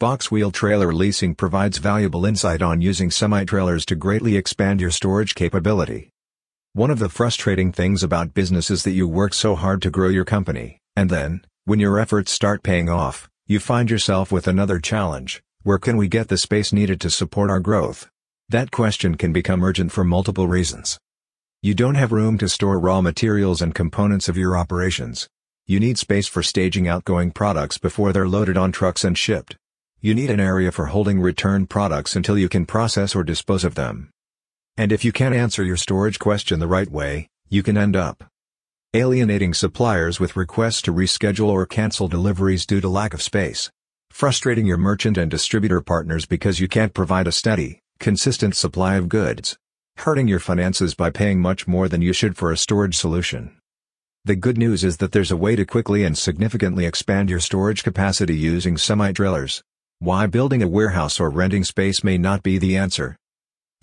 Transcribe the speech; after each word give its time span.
Boxwheel 0.00 0.50
Trailer 0.50 0.94
Leasing 0.94 1.34
provides 1.34 1.76
valuable 1.76 2.24
insight 2.24 2.62
on 2.62 2.80
using 2.80 3.10
semi-trailers 3.10 3.84
to 3.84 3.94
greatly 3.94 4.34
expand 4.34 4.80
your 4.80 4.90
storage 4.90 5.34
capability. 5.34 6.08
One 6.72 6.90
of 6.90 6.98
the 6.98 7.10
frustrating 7.10 7.70
things 7.70 8.02
about 8.02 8.32
business 8.32 8.70
is 8.70 8.82
that 8.84 8.92
you 8.92 9.06
work 9.06 9.34
so 9.34 9.54
hard 9.56 9.82
to 9.82 9.90
grow 9.90 10.08
your 10.08 10.24
company, 10.24 10.78
and 10.96 11.10
then, 11.10 11.44
when 11.66 11.80
your 11.80 11.98
efforts 11.98 12.32
start 12.32 12.62
paying 12.62 12.88
off, 12.88 13.28
you 13.46 13.60
find 13.60 13.90
yourself 13.90 14.32
with 14.32 14.48
another 14.48 14.78
challenge, 14.78 15.42
where 15.64 15.76
can 15.78 15.98
we 15.98 16.08
get 16.08 16.28
the 16.28 16.38
space 16.38 16.72
needed 16.72 16.98
to 17.02 17.10
support 17.10 17.50
our 17.50 17.60
growth? 17.60 18.08
That 18.48 18.70
question 18.70 19.18
can 19.18 19.34
become 19.34 19.62
urgent 19.62 19.92
for 19.92 20.02
multiple 20.02 20.48
reasons. 20.48 20.98
You 21.60 21.74
don't 21.74 21.96
have 21.96 22.10
room 22.10 22.38
to 22.38 22.48
store 22.48 22.80
raw 22.80 23.02
materials 23.02 23.60
and 23.60 23.74
components 23.74 24.30
of 24.30 24.38
your 24.38 24.56
operations. 24.56 25.28
You 25.66 25.78
need 25.78 25.98
space 25.98 26.26
for 26.26 26.42
staging 26.42 26.88
outgoing 26.88 27.32
products 27.32 27.76
before 27.76 28.14
they're 28.14 28.26
loaded 28.26 28.56
on 28.56 28.72
trucks 28.72 29.04
and 29.04 29.18
shipped. 29.18 29.56
You 30.02 30.14
need 30.14 30.30
an 30.30 30.40
area 30.40 30.72
for 30.72 30.86
holding 30.86 31.20
returned 31.20 31.68
products 31.68 32.16
until 32.16 32.38
you 32.38 32.48
can 32.48 32.64
process 32.64 33.14
or 33.14 33.22
dispose 33.22 33.64
of 33.64 33.74
them. 33.74 34.08
And 34.78 34.92
if 34.92 35.04
you 35.04 35.12
can't 35.12 35.34
answer 35.34 35.62
your 35.62 35.76
storage 35.76 36.18
question 36.18 36.58
the 36.58 36.66
right 36.66 36.90
way, 36.90 37.28
you 37.50 37.62
can 37.62 37.76
end 37.76 37.94
up 37.94 38.24
alienating 38.94 39.52
suppliers 39.52 40.18
with 40.18 40.36
requests 40.36 40.80
to 40.82 40.92
reschedule 40.94 41.50
or 41.50 41.66
cancel 41.66 42.08
deliveries 42.08 42.64
due 42.64 42.80
to 42.80 42.88
lack 42.88 43.12
of 43.12 43.20
space, 43.20 43.70
frustrating 44.10 44.64
your 44.64 44.78
merchant 44.78 45.18
and 45.18 45.30
distributor 45.30 45.82
partners 45.82 46.24
because 46.24 46.60
you 46.60 46.66
can't 46.66 46.94
provide 46.94 47.26
a 47.26 47.32
steady, 47.32 47.80
consistent 47.98 48.56
supply 48.56 48.94
of 48.94 49.06
goods, 49.06 49.58
hurting 49.98 50.26
your 50.26 50.40
finances 50.40 50.94
by 50.94 51.10
paying 51.10 51.42
much 51.42 51.68
more 51.68 51.90
than 51.90 52.00
you 52.00 52.14
should 52.14 52.38
for 52.38 52.50
a 52.50 52.56
storage 52.56 52.96
solution. 52.96 53.54
The 54.24 54.34
good 54.34 54.56
news 54.56 54.82
is 54.82 54.96
that 54.96 55.12
there's 55.12 55.30
a 55.30 55.36
way 55.36 55.56
to 55.56 55.66
quickly 55.66 56.04
and 56.04 56.16
significantly 56.16 56.86
expand 56.86 57.28
your 57.28 57.40
storage 57.40 57.82
capacity 57.82 58.34
using 58.34 58.78
semi-trailers. 58.78 59.62
Why 60.02 60.26
building 60.26 60.62
a 60.62 60.66
warehouse 60.66 61.20
or 61.20 61.28
renting 61.28 61.62
space 61.62 62.02
may 62.02 62.16
not 62.16 62.42
be 62.42 62.56
the 62.56 62.74
answer. 62.74 63.16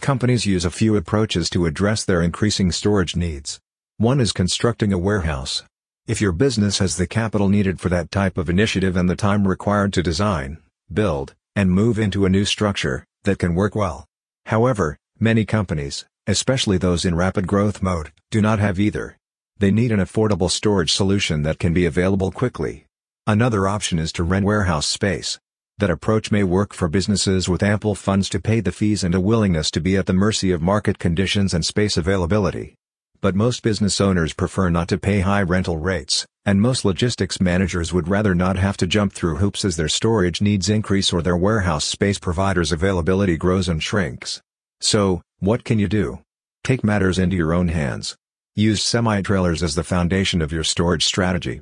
Companies 0.01 0.47
use 0.47 0.65
a 0.65 0.71
few 0.71 0.95
approaches 0.95 1.47
to 1.51 1.67
address 1.67 2.03
their 2.03 2.23
increasing 2.23 2.71
storage 2.71 3.15
needs. 3.15 3.59
One 3.97 4.19
is 4.19 4.31
constructing 4.31 4.91
a 4.91 4.97
warehouse. 4.97 5.61
If 6.07 6.19
your 6.19 6.31
business 6.31 6.79
has 6.79 6.97
the 6.97 7.05
capital 7.05 7.49
needed 7.49 7.79
for 7.79 7.89
that 7.89 8.09
type 8.09 8.39
of 8.39 8.49
initiative 8.49 8.97
and 8.97 9.07
the 9.07 9.15
time 9.15 9.47
required 9.47 9.93
to 9.93 10.01
design, 10.01 10.57
build, 10.91 11.35
and 11.55 11.69
move 11.69 11.99
into 11.99 12.25
a 12.25 12.29
new 12.29 12.45
structure, 12.45 13.05
that 13.23 13.37
can 13.37 13.53
work 13.53 13.75
well. 13.75 14.07
However, 14.47 14.97
many 15.19 15.45
companies, 15.45 16.07
especially 16.25 16.79
those 16.79 17.05
in 17.05 17.13
rapid 17.13 17.45
growth 17.45 17.83
mode, 17.83 18.11
do 18.31 18.41
not 18.41 18.57
have 18.57 18.79
either. 18.79 19.17
They 19.59 19.69
need 19.69 19.91
an 19.91 19.99
affordable 19.99 20.49
storage 20.49 20.93
solution 20.93 21.43
that 21.43 21.59
can 21.59 21.73
be 21.73 21.85
available 21.85 22.31
quickly. 22.31 22.85
Another 23.27 23.67
option 23.67 23.99
is 23.99 24.11
to 24.13 24.23
rent 24.23 24.47
warehouse 24.47 24.87
space. 24.87 25.37
That 25.79 25.91
approach 25.91 26.31
may 26.31 26.43
work 26.43 26.73
for 26.73 26.87
businesses 26.87 27.47
with 27.47 27.61
ample 27.61 27.93
funds 27.93 28.29
to 28.29 28.39
pay 28.39 28.61
the 28.61 28.71
fees 28.71 29.03
and 29.03 29.13
a 29.13 29.19
willingness 29.19 29.69
to 29.71 29.79
be 29.79 29.95
at 29.95 30.07
the 30.07 30.13
mercy 30.13 30.49
of 30.49 30.59
market 30.59 30.97
conditions 30.97 31.53
and 31.53 31.63
space 31.63 31.97
availability. 31.97 32.73
But 33.21 33.35
most 33.35 33.61
business 33.61 34.01
owners 34.01 34.33
prefer 34.33 34.71
not 34.71 34.87
to 34.87 34.97
pay 34.97 35.19
high 35.19 35.43
rental 35.43 35.77
rates, 35.77 36.25
and 36.45 36.59
most 36.59 36.83
logistics 36.83 37.39
managers 37.39 37.93
would 37.93 38.07
rather 38.07 38.33
not 38.33 38.57
have 38.57 38.75
to 38.77 38.87
jump 38.87 39.13
through 39.13 39.35
hoops 39.35 39.63
as 39.63 39.75
their 39.75 39.87
storage 39.87 40.41
needs 40.41 40.67
increase 40.67 41.13
or 41.13 41.21
their 41.21 41.37
warehouse 41.37 41.85
space 41.85 42.17
providers' 42.17 42.71
availability 42.71 43.37
grows 43.37 43.69
and 43.69 43.83
shrinks. 43.83 44.41
So, 44.81 45.21
what 45.37 45.63
can 45.63 45.77
you 45.77 45.87
do? 45.87 46.23
Take 46.63 46.83
matters 46.83 47.19
into 47.19 47.35
your 47.35 47.53
own 47.53 47.67
hands. 47.67 48.15
Use 48.55 48.81
semi-trailers 48.81 49.61
as 49.61 49.75
the 49.75 49.83
foundation 49.83 50.41
of 50.41 50.51
your 50.51 50.63
storage 50.63 51.05
strategy. 51.05 51.61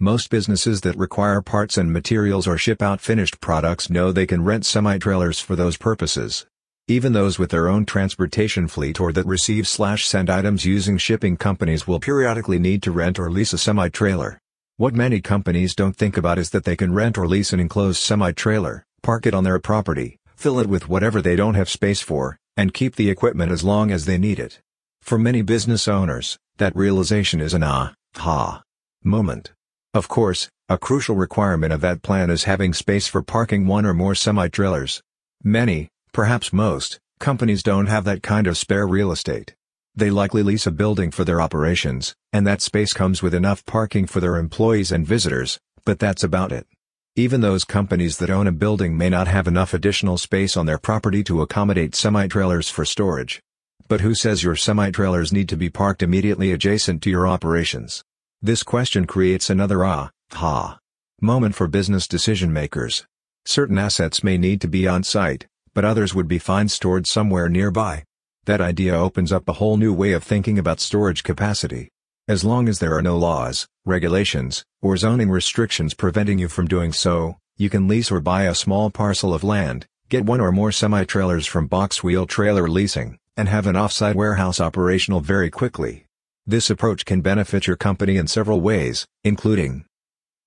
Most 0.00 0.28
businesses 0.28 0.80
that 0.80 0.96
require 0.96 1.40
parts 1.40 1.78
and 1.78 1.92
materials 1.92 2.48
or 2.48 2.58
ship 2.58 2.82
out 2.82 3.00
finished 3.00 3.40
products 3.40 3.88
know 3.88 4.10
they 4.10 4.26
can 4.26 4.42
rent 4.42 4.66
semi-trailers 4.66 5.38
for 5.38 5.54
those 5.54 5.76
purposes. 5.76 6.46
Even 6.88 7.12
those 7.12 7.38
with 7.38 7.50
their 7.50 7.68
own 7.68 7.86
transportation 7.86 8.66
fleet 8.66 8.98
or 8.98 9.12
that 9.12 9.24
receive 9.24 9.68
slash 9.68 10.04
send 10.04 10.28
items 10.28 10.64
using 10.64 10.98
shipping 10.98 11.36
companies 11.36 11.86
will 11.86 12.00
periodically 12.00 12.58
need 12.58 12.82
to 12.82 12.90
rent 12.90 13.20
or 13.20 13.30
lease 13.30 13.52
a 13.52 13.58
semi-trailer. 13.58 14.40
What 14.78 14.94
many 14.94 15.20
companies 15.20 15.76
don't 15.76 15.96
think 15.96 16.16
about 16.16 16.40
is 16.40 16.50
that 16.50 16.64
they 16.64 16.74
can 16.74 16.92
rent 16.92 17.16
or 17.16 17.28
lease 17.28 17.52
an 17.52 17.60
enclosed 17.60 18.02
semi-trailer, 18.02 18.84
park 19.00 19.26
it 19.26 19.32
on 19.32 19.44
their 19.44 19.60
property, 19.60 20.18
fill 20.34 20.58
it 20.58 20.66
with 20.66 20.88
whatever 20.88 21.22
they 21.22 21.36
don't 21.36 21.54
have 21.54 21.70
space 21.70 22.00
for, 22.00 22.36
and 22.56 22.74
keep 22.74 22.96
the 22.96 23.10
equipment 23.10 23.52
as 23.52 23.62
long 23.62 23.92
as 23.92 24.06
they 24.06 24.18
need 24.18 24.40
it. 24.40 24.60
For 25.02 25.18
many 25.18 25.42
business 25.42 25.86
owners, 25.86 26.36
that 26.56 26.74
realization 26.74 27.40
is 27.40 27.54
an 27.54 27.62
ah, 27.62 27.94
ha 28.16 28.62
moment. 29.04 29.52
Of 29.94 30.08
course, 30.08 30.48
a 30.68 30.76
crucial 30.76 31.14
requirement 31.14 31.72
of 31.72 31.80
that 31.82 32.02
plan 32.02 32.28
is 32.28 32.44
having 32.44 32.74
space 32.74 33.06
for 33.06 33.22
parking 33.22 33.68
one 33.68 33.86
or 33.86 33.94
more 33.94 34.16
semi-trailers. 34.16 35.00
Many, 35.44 35.88
perhaps 36.12 36.52
most, 36.52 36.98
companies 37.20 37.62
don't 37.62 37.86
have 37.86 38.02
that 38.02 38.20
kind 38.20 38.48
of 38.48 38.58
spare 38.58 38.88
real 38.88 39.12
estate. 39.12 39.54
They 39.94 40.10
likely 40.10 40.42
lease 40.42 40.66
a 40.66 40.72
building 40.72 41.12
for 41.12 41.24
their 41.24 41.40
operations, 41.40 42.12
and 42.32 42.44
that 42.44 42.60
space 42.60 42.92
comes 42.92 43.22
with 43.22 43.34
enough 43.34 43.64
parking 43.66 44.08
for 44.08 44.18
their 44.18 44.36
employees 44.36 44.90
and 44.90 45.06
visitors, 45.06 45.60
but 45.84 46.00
that's 46.00 46.24
about 46.24 46.50
it. 46.50 46.66
Even 47.14 47.40
those 47.40 47.62
companies 47.62 48.18
that 48.18 48.30
own 48.30 48.48
a 48.48 48.52
building 48.52 48.98
may 48.98 49.08
not 49.08 49.28
have 49.28 49.46
enough 49.46 49.72
additional 49.72 50.18
space 50.18 50.56
on 50.56 50.66
their 50.66 50.78
property 50.78 51.22
to 51.22 51.40
accommodate 51.40 51.94
semi-trailers 51.94 52.68
for 52.68 52.84
storage. 52.84 53.40
But 53.86 54.00
who 54.00 54.16
says 54.16 54.42
your 54.42 54.56
semi-trailers 54.56 55.32
need 55.32 55.48
to 55.50 55.56
be 55.56 55.70
parked 55.70 56.02
immediately 56.02 56.50
adjacent 56.50 57.00
to 57.02 57.10
your 57.10 57.28
operations? 57.28 58.02
This 58.44 58.62
question 58.62 59.06
creates 59.06 59.48
another 59.48 59.86
ah, 59.86 60.10
ha 60.30 60.78
moment 61.22 61.54
for 61.54 61.66
business 61.66 62.06
decision 62.06 62.52
makers. 62.52 63.06
Certain 63.46 63.78
assets 63.78 64.22
may 64.22 64.36
need 64.36 64.60
to 64.60 64.68
be 64.68 64.86
on 64.86 65.02
site, 65.02 65.46
but 65.72 65.82
others 65.82 66.14
would 66.14 66.28
be 66.28 66.38
fine 66.38 66.68
stored 66.68 67.06
somewhere 67.06 67.48
nearby. 67.48 68.04
That 68.44 68.60
idea 68.60 68.94
opens 68.94 69.32
up 69.32 69.48
a 69.48 69.54
whole 69.54 69.78
new 69.78 69.94
way 69.94 70.12
of 70.12 70.22
thinking 70.22 70.58
about 70.58 70.80
storage 70.80 71.22
capacity. 71.22 71.88
As 72.28 72.44
long 72.44 72.68
as 72.68 72.80
there 72.80 72.94
are 72.94 73.00
no 73.00 73.16
laws, 73.16 73.66
regulations, 73.86 74.62
or 74.82 74.98
zoning 74.98 75.30
restrictions 75.30 75.94
preventing 75.94 76.38
you 76.38 76.48
from 76.48 76.68
doing 76.68 76.92
so, 76.92 77.38
you 77.56 77.70
can 77.70 77.88
lease 77.88 78.12
or 78.12 78.20
buy 78.20 78.42
a 78.42 78.54
small 78.54 78.90
parcel 78.90 79.32
of 79.32 79.42
land, 79.42 79.86
get 80.10 80.26
one 80.26 80.42
or 80.42 80.52
more 80.52 80.70
semi-trailers 80.70 81.46
from 81.46 81.66
Boxwheel 81.66 82.28
Trailer 82.28 82.68
Leasing, 82.68 83.18
and 83.38 83.48
have 83.48 83.66
an 83.66 83.74
off-site 83.74 84.14
warehouse 84.14 84.60
operational 84.60 85.20
very 85.20 85.48
quickly. 85.48 86.03
This 86.46 86.68
approach 86.68 87.06
can 87.06 87.22
benefit 87.22 87.66
your 87.66 87.76
company 87.76 88.18
in 88.18 88.26
several 88.26 88.60
ways, 88.60 89.06
including 89.24 89.86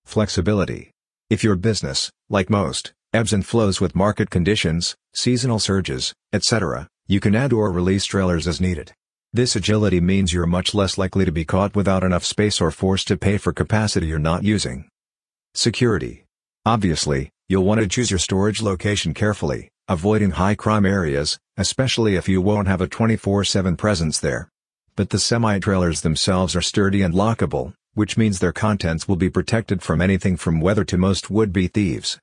flexibility. 0.06 0.92
If 1.28 1.44
your 1.44 1.56
business, 1.56 2.12
like 2.30 2.52
most, 2.52 2.94
ebbs 3.14 3.34
and 3.34 3.44
flows 3.44 3.82
with 3.82 3.96
market 3.96 4.30
conditions, 4.30 4.96
seasonal 5.16 5.58
surges, 5.58 6.14
etc., 6.32 6.88
you 7.08 7.20
can 7.20 7.34
add 7.34 7.52
or 7.52 7.72
release 7.72 8.06
trailers 8.06 8.48
as 8.48 8.62
needed. 8.62 8.94
This 9.34 9.56
agility 9.56 10.00
means 10.00 10.32
you're 10.32 10.46
much 10.46 10.76
less 10.76 11.00
likely 11.00 11.26
to 11.26 11.32
be 11.32 11.46
caught 11.46 11.76
without 11.76 12.04
enough 12.04 12.24
space 12.24 12.62
or 12.62 12.70
forced 12.70 13.08
to 13.08 13.18
pay 13.18 13.40
for 13.40 13.52
capacity 13.52 14.06
you're 14.06 14.20
not 14.20 14.44
using. 14.44 14.88
Security. 15.56 16.26
Obviously, 16.64 17.32
you'll 17.50 17.66
want 17.66 17.82
to 17.82 17.88
choose 17.88 18.12
your 18.12 18.20
storage 18.20 18.62
location 18.62 19.16
carefully, 19.16 19.72
avoiding 19.88 20.32
high 20.32 20.54
crime 20.54 20.86
areas, 20.86 21.40
especially 21.58 22.16
if 22.16 22.30
you 22.30 22.40
won't 22.40 22.68
have 22.68 22.82
a 22.82 22.88
24-7 22.88 23.76
presence 23.80 24.20
there 24.20 24.52
but 24.98 25.12
the 25.12 25.20
semi-trailers 25.20 26.02
themselves 26.02 26.56
are 26.56 26.62
sturdy 26.62 27.04
and 27.04 27.14
lockable, 27.14 27.74
which 27.94 28.18
means 28.18 28.40
their 28.40 28.52
contents 28.52 29.08
will 29.08 29.16
be 29.16 29.30
protected 29.30 29.84
from 29.84 30.02
anything 30.02 30.36
from 30.36 30.60
weather 30.60 30.84
to 30.84 30.98
most 30.98 31.30
would-be 31.30 31.68
thieves. 31.68 32.20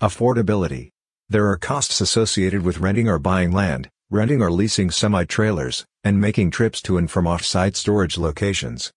Affordability. 0.00 0.90
There 1.30 1.48
are 1.48 1.56
costs 1.56 2.02
associated 2.02 2.62
with 2.62 2.78
renting 2.78 3.08
or 3.08 3.18
buying 3.18 3.50
land, 3.50 3.88
renting 4.10 4.42
or 4.42 4.52
leasing 4.52 4.90
semi-trailers, 4.90 5.86
and 6.04 6.20
making 6.20 6.50
trips 6.50 6.82
to 6.82 6.98
and 6.98 7.10
from 7.10 7.26
off-site 7.26 7.76
storage 7.76 8.18
locations. 8.18 8.92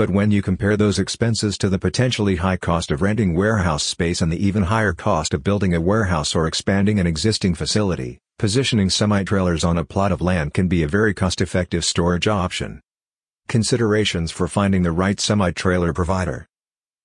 But 0.00 0.08
when 0.08 0.30
you 0.30 0.40
compare 0.40 0.78
those 0.78 0.98
expenses 0.98 1.58
to 1.58 1.68
the 1.68 1.78
potentially 1.78 2.36
high 2.36 2.56
cost 2.56 2.90
of 2.90 3.02
renting 3.02 3.34
warehouse 3.34 3.82
space 3.82 4.22
and 4.22 4.32
the 4.32 4.42
even 4.42 4.62
higher 4.62 4.94
cost 4.94 5.34
of 5.34 5.44
building 5.44 5.74
a 5.74 5.80
warehouse 5.82 6.34
or 6.34 6.46
expanding 6.46 6.98
an 6.98 7.06
existing 7.06 7.54
facility, 7.54 8.18
Positioning 8.38 8.88
semi-trailers 8.88 9.62
on 9.62 9.76
a 9.76 9.84
plot 9.84 10.10
of 10.10 10.22
land 10.22 10.54
can 10.54 10.68
be 10.68 10.82
a 10.82 10.88
very 10.88 11.12
cost-effective 11.12 11.84
storage 11.84 12.26
option. 12.26 12.80
Considerations 13.46 14.30
for 14.30 14.48
finding 14.48 14.84
the 14.84 14.90
right 14.90 15.20
semi-trailer 15.20 15.92
provider. 15.92 16.46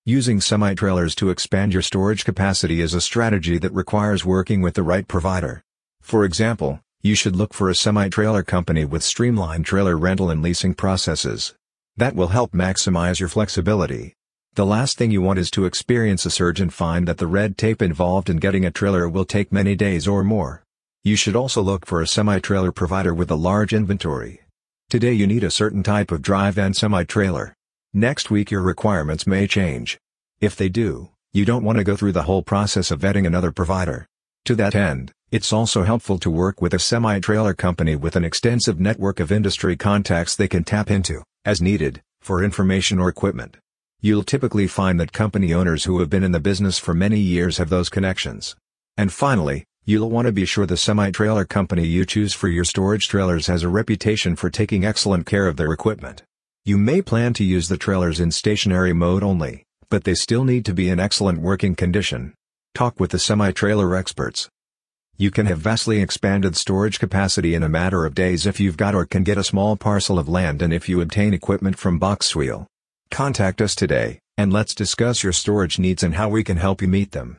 Using 0.06 0.40
semi-trailers 0.40 1.16
to 1.16 1.32
expand 1.32 1.74
your 1.74 1.82
storage 1.82 2.24
capacity 2.24 2.80
is 2.80 2.94
a 2.94 3.02
strategy 3.02 3.58
that 3.58 3.74
requires 3.74 4.24
working 4.24 4.62
with 4.62 4.76
the 4.76 4.84
right 4.84 5.06
provider. 5.06 5.66
For 6.02 6.24
example, 6.24 6.80
you 7.02 7.16
should 7.16 7.36
look 7.36 7.54
for 7.54 7.70
a 7.70 7.76
semi-trailer 7.76 8.44
company 8.44 8.86
with 8.86 9.04
streamlined 9.04 9.66
trailer 9.66 9.98
rental 9.98 10.30
and 10.30 10.42
leasing 10.42 10.74
processes. 10.74 11.56
That 11.98 12.14
will 12.14 12.28
help 12.28 12.52
maximize 12.52 13.22
your 13.22 13.30
flexibility. 13.30 14.16
The 14.56 14.66
last 14.66 14.98
thing 14.98 15.12
you 15.12 15.22
want 15.22 15.40
is 15.40 15.50
to 15.52 15.64
experience 15.64 16.26
a 16.26 16.30
surge 16.30 16.60
and 16.60 16.74
find 16.74 17.08
that 17.08 17.20
the 17.20 17.28
red 17.28 17.58
tape 17.58 17.82
involved 17.82 18.30
in 18.30 18.36
getting 18.36 18.66
a 18.66 18.72
trailer 18.72 19.08
will 19.08 19.24
take 19.24 19.50
many 19.54 19.76
days 19.76 20.06
or 20.06 20.22
more. 20.22 20.66
You 21.06 21.16
should 21.16 21.38
also 21.38 21.62
look 21.62 21.86
for 21.86 22.02
a 22.02 22.08
semi-trailer 22.08 22.74
provider 22.74 23.14
with 23.14 23.32
a 23.32 23.36
large 23.36 23.74
inventory. 23.74 24.42
Today 24.90 25.14
you 25.14 25.26
need 25.26 25.46
a 25.46 25.52
certain 25.52 25.84
type 25.84 26.12
of 26.12 26.22
dry 26.22 26.52
van 26.52 26.74
semi-trailer. 26.74 27.56
Next 27.94 28.30
week 28.30 28.52
your 28.52 28.62
requirements 28.62 29.26
may 29.26 29.48
change. 29.48 29.98
If 30.42 30.58
they 30.58 30.68
do, 30.68 31.12
you 31.32 31.46
don't 31.46 31.64
want 31.64 31.78
to 31.78 31.86
go 31.86 31.96
through 31.96 32.12
the 32.12 32.24
whole 32.24 32.44
process 32.44 32.92
of 32.92 33.00
vetting 33.00 33.26
another 33.26 33.54
provider. 33.54 34.06
To 34.46 34.56
that 34.56 34.76
end, 34.76 35.14
it's 35.32 35.54
also 35.54 35.84
helpful 35.84 36.18
to 36.20 36.30
work 36.30 36.62
with 36.62 36.74
a 36.74 36.80
semi-trailer 36.80 37.54
company 37.54 37.96
with 37.96 38.18
an 38.18 38.26
extensive 38.26 38.82
network 38.82 39.22
of 39.22 39.32
industry 39.32 39.78
contacts 39.78 40.36
they 40.36 40.50
can 40.50 40.66
tap 40.66 40.92
into, 40.92 41.24
as 41.46 41.62
needed, 41.62 42.02
for 42.22 42.44
information 42.44 43.00
or 43.00 43.08
equipment. 43.08 43.58
You'll 44.02 44.24
typically 44.24 44.68
find 44.68 45.00
that 45.00 45.14
company 45.14 45.54
owners 45.54 45.86
who 45.86 46.00
have 46.00 46.10
been 46.10 46.24
in 46.24 46.32
the 46.32 46.40
business 46.40 46.78
for 46.78 46.94
many 46.94 47.20
years 47.20 47.58
have 47.58 47.70
those 47.70 47.90
connections. 47.90 48.56
And 48.98 49.12
finally, 49.14 49.66
you'll 49.86 50.10
want 50.10 50.26
to 50.26 50.32
be 50.32 50.46
sure 50.46 50.66
the 50.66 50.78
semi-trailer 50.78 51.46
company 51.46 51.86
you 51.86 52.06
choose 52.06 52.34
for 52.34 52.48
your 52.48 52.66
storage 52.66 53.08
trailers 53.08 53.48
has 53.48 53.64
a 53.64 53.70
reputation 53.70 54.36
for 54.36 54.50
taking 54.50 54.84
excellent 54.84 55.26
care 55.26 55.48
of 55.48 55.58
their 55.58 55.72
equipment. 55.72 56.24
You 56.66 56.78
may 56.78 57.02
plan 57.02 57.34
to 57.36 57.44
use 57.44 57.68
the 57.68 57.78
trailers 57.78 58.20
in 58.20 58.32
stationary 58.32 58.94
mode 58.94 59.24
only, 59.24 59.64
but 59.90 60.04
they 60.04 60.16
still 60.16 60.44
need 60.44 60.66
to 60.66 60.74
be 60.74 60.90
in 60.90 61.00
excellent 61.00 61.40
working 61.40 61.76
condition. 61.76 62.34
Talk 62.74 63.00
with 63.00 63.12
the 63.12 63.20
semi-trailer 63.20 63.96
experts. 63.96 64.50
You 65.18 65.32
can 65.32 65.46
have 65.46 65.60
vastly 65.60 66.02
expanded 66.02 66.58
storage 66.58 67.00
capacity 67.00 67.56
in 67.56 67.64
a 67.64 67.70
matter 67.70 68.06
of 68.06 68.16
days 68.16 68.46
if 68.46 68.60
you've 68.60 68.76
got 68.76 68.94
or 68.94 69.06
can 69.06 69.24
get 69.24 69.38
a 69.38 69.46
small 69.46 69.78
parcel 69.78 70.20
of 70.20 70.28
land 70.28 70.62
and 70.62 70.74
if 70.74 70.90
you 70.90 71.00
obtain 71.00 71.34
equipment 71.34 71.78
from 71.78 71.98
Boxwheel. 71.98 72.66
Contact 73.12 73.62
us 73.62 73.76
today, 73.76 74.20
and 74.38 74.52
let's 74.52 74.76
discuss 74.76 75.24
your 75.24 75.32
storage 75.32 75.80
needs 75.80 76.04
and 76.04 76.16
how 76.16 76.28
we 76.28 76.44
can 76.44 76.58
help 76.58 76.82
you 76.82 76.90
meet 76.90 77.12
them. 77.12 77.38